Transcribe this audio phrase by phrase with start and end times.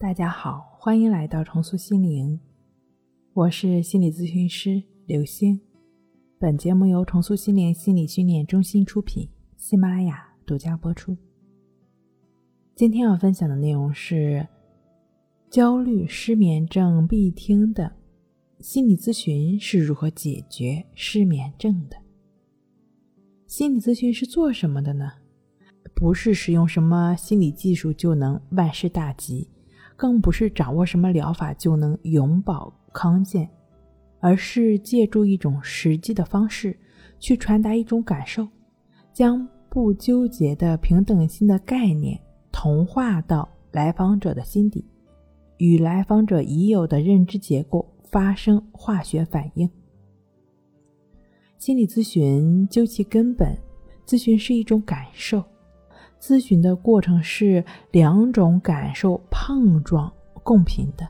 [0.00, 2.40] 大家好，欢迎来到重塑心灵，
[3.34, 5.60] 我是心理咨询师刘星。
[6.38, 9.28] 本节目由重塑心灵心理训练中心出品，
[9.58, 11.14] 喜马拉雅独家播出。
[12.74, 14.48] 今天要分享的内容是
[15.50, 17.92] 焦虑失眠症必听的
[18.58, 21.96] 心理咨询是如何解决失眠症的。
[23.46, 25.12] 心理咨询是做什么的呢？
[25.94, 29.46] 不是使用什么心理技术就能万事大吉。
[30.00, 33.46] 更不是掌握什么疗法就能永保康健，
[34.18, 36.74] 而是借助一种实际的方式
[37.18, 38.48] 去传达一种感受，
[39.12, 42.18] 将不纠结的平等心的概念
[42.50, 44.82] 同化到来访者的心底，
[45.58, 49.68] 与来访者已有的认知结构发生化学反应。
[51.58, 53.54] 心理咨询究其根本，
[54.06, 55.44] 咨询是一种感受。
[56.20, 61.08] 咨询的过程是两种感受碰撞共频的。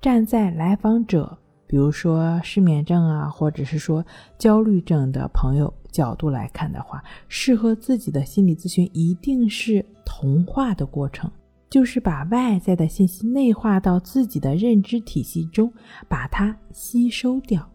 [0.00, 4.04] 站在来访者，比如说失眠症啊，或者是说
[4.38, 11.30] 焦虑症的朋友角度来看的话，适合自己的心理咨询一定是同化的过程，
[11.70, 15.72] 就是把外在的信息内化到自己的认知体系中，
[16.08, 17.68] 把它吸收掉。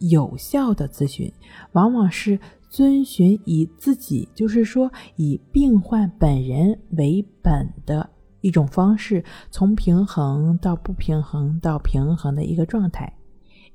[0.00, 1.32] 有效的咨询
[1.72, 2.38] 往往是。
[2.74, 13.12] 遵循以自己，就是说以病患本人为本的一种方式，从平衡到不平衡到平衡的一个状态，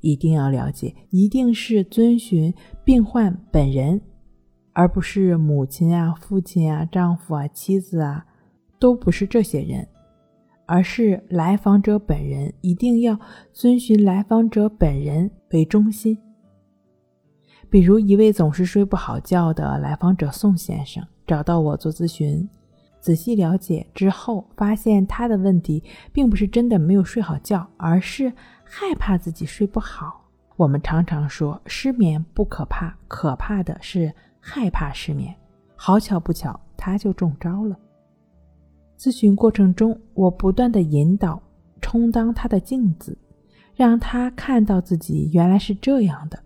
[0.02, 4.02] 一定要了解，一定是遵循病患本人，
[4.74, 8.26] 而不是母亲啊、父亲啊、丈夫啊、妻子啊，
[8.82, 9.88] 都不是这些人，
[10.66, 13.18] 而是来访者本人，一定要
[13.54, 16.18] 遵循来访者本人为中心。
[17.70, 22.50] 比如一位总是睡不好觉的来访者宋先生找到我做咨询，
[23.00, 30.26] 仔细了解之后，发现他的问题并不是真的没有睡好觉，而是害怕自己睡不好。
[30.56, 35.34] 我们常常说失眠不可怕，可怕的是害怕失眠。
[35.76, 37.78] 好巧不巧，他就中招了。
[38.98, 41.42] 咨询过程中，我不断的引导，
[41.80, 43.18] 充当他的镜子，
[43.76, 46.38] 让他看到自己原来是这样的。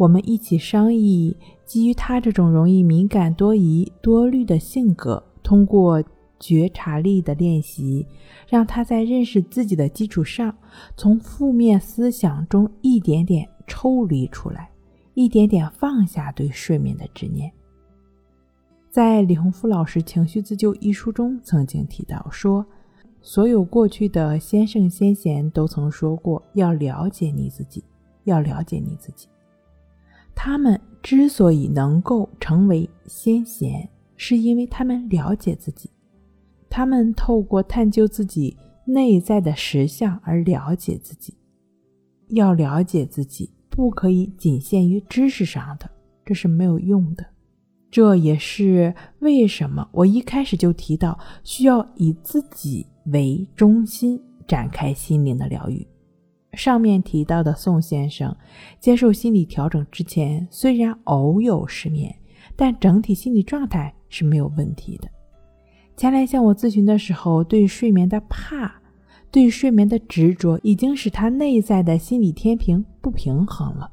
[0.00, 6.02] 我们一起商议，基于他这种容易敏感、多疑、多虑的性格，通过
[6.38, 8.06] 觉察力的练习，
[8.48, 10.56] 让他在认识自己的基础上，
[10.96, 14.70] 从负面思想中一点点抽离出来，
[15.12, 17.52] 一点点放下对睡眠的执念。
[18.88, 22.64] 在李洪福老师《情绪自救》一书中曾经提到说，
[23.20, 27.84] 所有过去的先圣先贤都曾说过，要了解你自己，
[28.24, 29.28] 要了解你自己。
[30.42, 33.86] 他们之所以能够成为先贤，
[34.16, 35.90] 是因为他们了解自己，
[36.70, 38.56] 他们透过探究自己
[38.86, 41.34] 内在的实相而了解自己。
[42.28, 45.90] 要了解自己，不可以仅限于知识上的，
[46.24, 47.26] 这是没有用的。
[47.90, 54.18] 这也是为什么我一开始就提到，需要以自己为中心
[54.48, 55.86] 展开心灵的疗愈。
[56.54, 58.36] 上面提到的宋先生
[58.78, 62.14] 接受心理调整之前，虽然偶有失眠，
[62.56, 65.08] 但整体心理状态是没有问题的。
[65.96, 68.74] 前来向我咨询的时候，对睡眠的怕、
[69.30, 73.90] 对睡眠的执着，已经使他内在的心理天平不平衡了。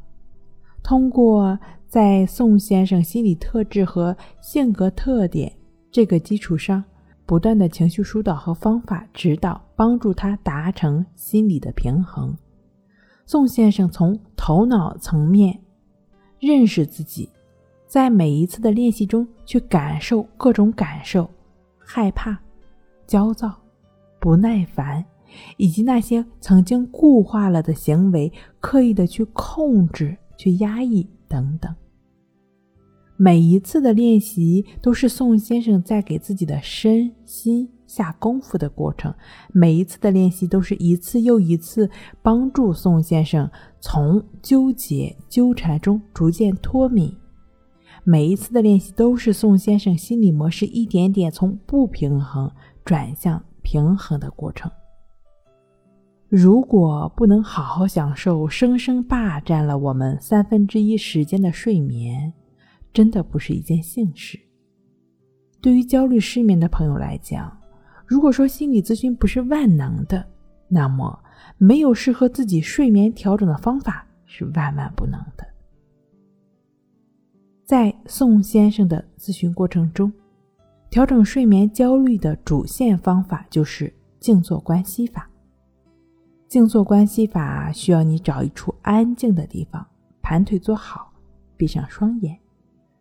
[0.81, 5.51] 通过在宋先生心理特质和性格特点
[5.91, 6.84] 这个基础上，
[7.25, 12.35] 不断的情绪疏导和方法指导，帮助他达成心理的平衡。
[13.28, 15.60] 宋先生从头脑层面
[16.40, 17.30] 认识自己，
[17.86, 21.30] 在每一次的练习中去感受各种感受：
[21.78, 22.40] 害怕、
[23.06, 23.54] 焦躁、
[24.22, 25.04] 不耐烦，
[25.58, 31.76] 以及那些曾经固化了的行为，刻意的去控制、去压抑等等。
[33.18, 37.70] 每一次的练习都是宋先生在给自己的身心。
[37.88, 39.14] 下功夫的过程，
[39.52, 41.90] 每一次的练习都是一次又一次
[42.22, 47.11] 帮助宋先生从纠结纠缠中逐渐脱敏。
[48.03, 52.52] 每一次的练习都是宋先生心理模式一点点从不平衡
[52.85, 54.72] 转向平衡的过程。
[56.29, 62.34] 如果不能好好享受生生霸占了我们三分之一时间的睡眠，
[62.94, 64.38] 真的不是一件幸事。
[65.61, 67.57] 对于焦虑失眠的朋友来讲，
[68.08, 70.26] 如果说心理咨询不是万能的，
[70.70, 71.20] 那么
[71.58, 75.46] 没有适合自己睡眠调整的方法是万万不能的。
[77.66, 80.12] 在宋先生的咨询过程中，
[80.90, 85.30] 调整睡眠焦虑的主线方法就是静坐观息法。
[86.48, 89.86] 静坐观息法需要你找一处安静的地方，
[90.22, 91.12] 盘腿坐好，
[91.58, 92.40] 闭上双眼，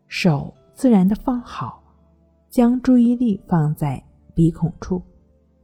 [0.09, 1.81] 手自然的放好，
[2.51, 4.03] 将注意力放在
[4.37, 5.01] 鼻孔处，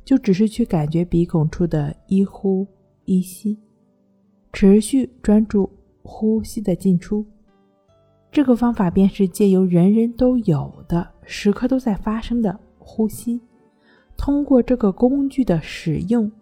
[0.03, 2.67] 就只是去感觉鼻孔处的一呼
[3.05, 3.59] 一吸，
[4.51, 5.71] 持续专注
[6.03, 7.23] 呼吸的进出。
[8.31, 13.39] 这个方法便是借由人人都有的、时刻都在发生的呼吸，
[14.17, 16.33] 通过这个工具的使用，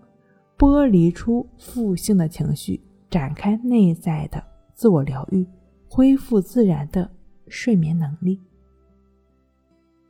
[0.57, 2.81] 剥离出负性的情绪，
[3.11, 4.41] 展开内在的
[4.73, 5.45] 自我疗愈，
[5.89, 7.11] 恢复自然的
[7.49, 8.41] 睡眠能力。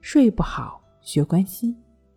[0.02, 1.74] 睡不好学关息，